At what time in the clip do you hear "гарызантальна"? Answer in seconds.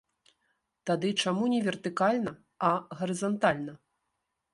3.03-3.77